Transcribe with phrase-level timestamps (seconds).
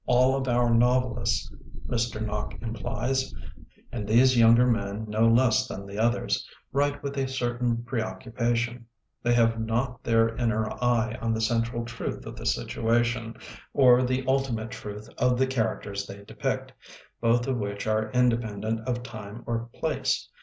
[0.07, 1.53] All of our novel ists,
[1.87, 2.25] Mr.
[2.25, 3.35] Nock implies—
[3.93, 8.87] ^and these younger men no less than the others— write with a certain preoccupation;
[9.21, 13.35] they have not their inner eye on the central truth of the situation
[13.73, 16.73] or the ultimate truth of the characters they depict,
[17.21, 20.29] both of which are independent of time or place.